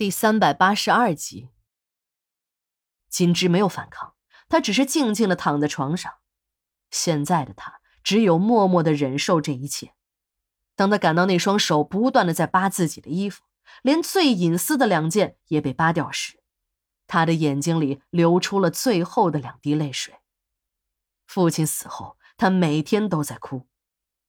[0.00, 1.50] 第三百八十二集，
[3.10, 4.14] 金枝没有反抗，
[4.48, 6.10] 她只是静静的躺在床上。
[6.90, 9.92] 现在的她只有默默的忍受这一切。
[10.74, 13.44] 当她感到那双手不断的在扒自己的衣服，
[13.82, 16.42] 连最隐私的两件也被扒掉时，
[17.06, 20.14] 她的眼睛里流出了最后的两滴泪水。
[21.26, 23.68] 父亲死后，她每天都在哭，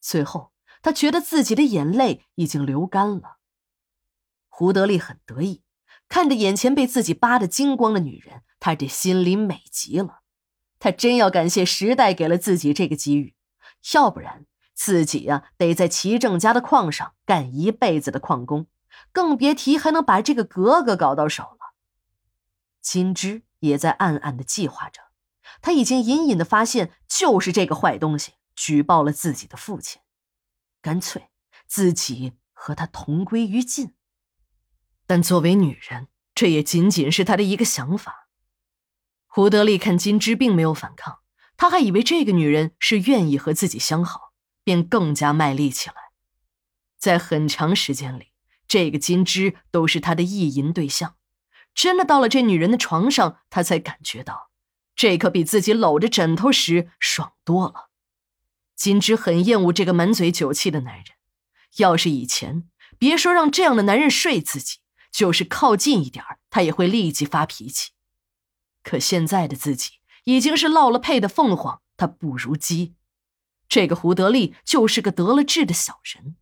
[0.02, 0.52] 最后
[0.82, 3.38] 她觉得自己的眼泪已经流干了。
[4.54, 5.64] 胡德利很得意，
[6.10, 10.20] 看着眼前被自己扒得精光的女人，他这心里美极了。
[10.78, 13.36] 他真要感谢时代给了自己这个机遇，
[13.94, 18.68] 要不然自己呀得在齐正家的矿上干一辈子的矿工，
[19.14, 21.74] 更别提还能把这个格格搞到手了。
[22.82, 25.02] 金枝也在暗暗的计划着，
[25.62, 30.02] 他已经隐隐的发现，就是这个坏东西举报了自己的父亲，
[30.82, 31.30] 干脆
[31.66, 33.94] 自己和他同归于尽。
[35.12, 38.30] 但作为女人，这也仅仅是他的一个想法。
[39.28, 41.20] 胡德利看金枝并没有反抗，
[41.58, 44.32] 他还以为这个女人是愿意和自己相好，
[44.64, 45.96] 便更加卖力起来。
[46.98, 48.28] 在很长时间里，
[48.70, 51.18] 这个金枝都是他的意淫对象。
[51.76, 54.50] 真的到了这女人的床上，他才感觉到，
[54.96, 57.90] 这可比自己搂着枕头时爽多了。
[58.78, 61.06] 金枝很厌恶这个满嘴酒气的男人，
[61.80, 64.78] 要是以前，别说让这样的男人睡自己。
[65.12, 67.92] 就是靠近一点他也会立即发脾气。
[68.84, 72.96] 可现在的自己已经是落了配的凤凰，他不如鸡。
[73.68, 76.36] 这个胡德利就是个得了志的小人。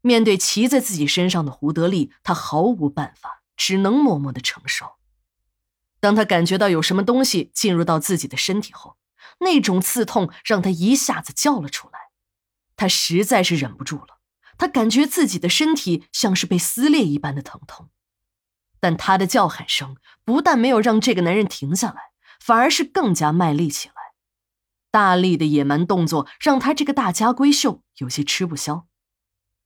[0.00, 4.96] 面对骑在自己身上的胡德利，他毫无办法，只能默默的承受。
[5.98, 8.98] 当他感觉到有什么东西进入到自己的身体后，
[9.40, 12.10] 那种刺痛让他一下子叫了出来。
[12.76, 14.15] 他实在是忍不住了。
[14.58, 17.90] 他感觉自己的身体像是被撕裂一般的疼痛，
[18.80, 23.94] 但他的叫喊声不但没有让这个男人停下来，反而是更加卖力起来。
[24.90, 28.86] 大力的野蛮动作让他这个大家闺秀有些吃不消。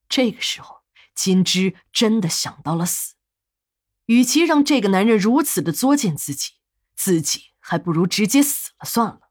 [0.09, 0.83] 这个时候，
[1.15, 3.15] 金枝真的想到了死，
[4.07, 6.55] 与其让这个男人如此的作践自己，
[6.97, 9.31] 自己还不如直接死了算了。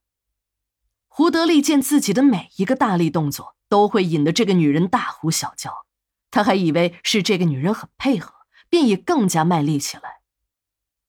[1.09, 3.57] 胡德利见自己的每一个大力动作。
[3.69, 5.85] 都会引得这个女人大呼小叫，
[6.31, 8.33] 他还以为是这个女人很配合，
[8.67, 10.19] 便也更加卖力起来。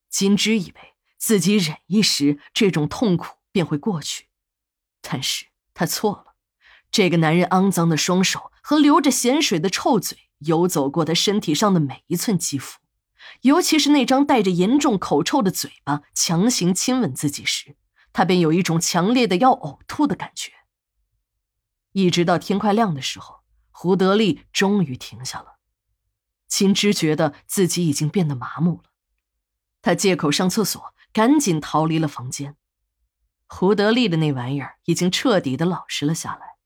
[0.08, 4.28] 金枝以为自己忍一时，这种痛苦便会过去，
[5.00, 6.34] 但是他错了。
[6.90, 12.80] 这个男人肮脏的双手和流着咸水的臭嘴游走过他身体上的每一寸肌肤，
[13.42, 17.76] 尤其是那张带着严重口臭的嘴巴强行亲吻自己时，
[18.12, 20.52] 他便有一种强烈的要呕吐的感觉。
[21.92, 23.40] 一直到天快亮的时候，
[23.70, 25.58] 胡德利终于停下了。
[26.48, 28.90] 秦芝觉得自己已经变得麻木了，
[29.82, 32.56] 他借口上厕所，赶紧逃离了房间。
[33.46, 36.56] 胡德利的那玩意儿已经彻底的老实了下来。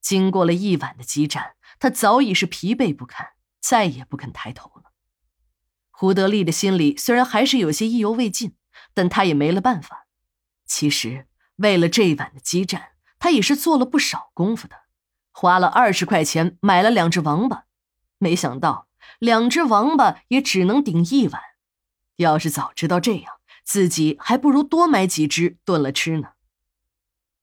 [0.00, 4.92] 经过了一晚的激战，他早已是疲惫不堪，再也不肯抬头了。
[5.90, 8.54] 胡德利的心里虽然还是有些意犹未尽，
[8.92, 10.06] 但他也没了办法。
[10.66, 11.26] 其实，
[11.56, 12.95] 为了这一晚的激战。
[13.26, 14.76] 他也是做了不少功夫的，
[15.32, 17.64] 花了二十块钱买了两只王八，
[18.18, 18.86] 没想到
[19.18, 21.42] 两只王八也只能顶一碗。
[22.18, 23.32] 要是早知道这样，
[23.64, 26.34] 自己还不如多买几只炖了吃呢。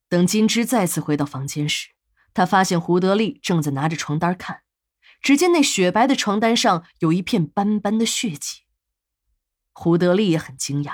[0.07, 1.89] 等金枝再次回到房间时，
[2.33, 4.61] 他发现胡德利正在拿着床单看，
[5.21, 8.61] 只见那雪白的床单上有一片斑斑的血迹。
[9.73, 10.93] 胡德利也很惊讶，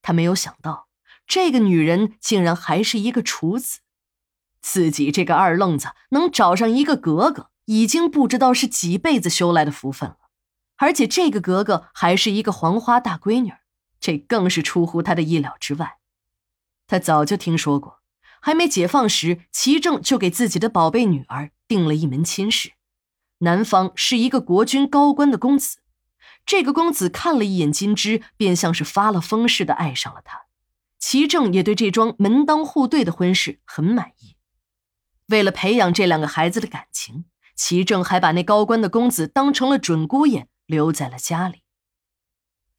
[0.00, 0.88] 他没有想到
[1.26, 3.80] 这个女人竟然还是一个处子。
[4.62, 10.16] 自己这个二愣子能找上一个格格，已经不知道是几辈子修来的福分了。
[10.76, 13.52] 而且这个格格还是一个黄花大闺女，
[14.00, 15.98] 这更是出乎他的意料之外。
[16.86, 18.00] 他早就听说过，
[18.40, 22.72] 还没解放时，齐正就给自己的宝贝女儿定了一门亲事，
[23.38, 25.78] 男方是一个国军高官的公子。
[26.44, 30.42] 这个公子看了一眼金枝，便像是发了疯似的爱上了她。
[30.98, 34.36] 齐正也对这桩门当户对的婚事很满意。
[35.28, 41.62] 为了培养这两个孩子的感情，齐正还把那高官的公子当成了准姑爷，留在了家里。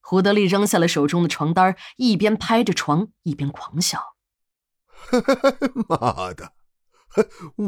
[0.01, 4.15] 胡德利扔下了手中的床单，一边拍着床，一边狂笑
[5.87, 6.53] ：“妈的，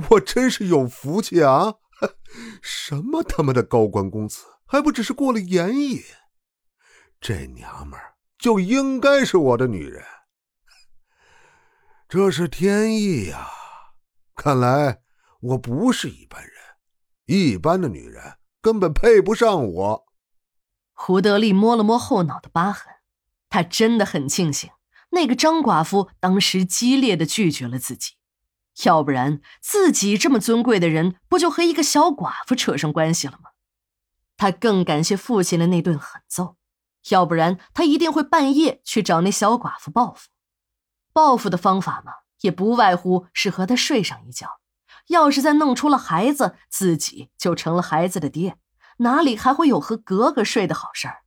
[0.10, 1.76] 我真是有福气啊！
[2.62, 6.04] 什么他妈的高官公子，还不只是过了眼瘾？
[7.22, 10.04] 这娘们儿就应该是我的女人，
[12.10, 13.50] 这是天意呀！”
[14.36, 15.00] 看来
[15.40, 16.54] 我不是一般人，
[17.26, 20.06] 一般的女人根本配不上我。
[20.94, 22.94] 胡德利摸了摸后脑的疤痕，
[23.50, 24.72] 他真的很庆幸
[25.12, 28.16] 那个张寡妇当时激烈的拒绝了自己，
[28.84, 33.52] 要不然自己这么尊贵的人，不就和一个小寡妇扯上关系了吗？
[34.38, 36.58] 他更感谢父亲的那顿狠揍，
[37.10, 40.30] 要不然他一定会半夜去找那小寡妇报复。
[41.14, 42.12] 报复的方法吗，
[42.42, 44.60] 也不外乎是和他睡上一觉。
[45.08, 48.58] 要是再弄出了孩子，自己就成了孩子的爹，
[48.98, 51.25] 哪里还会有和格格睡的好事儿？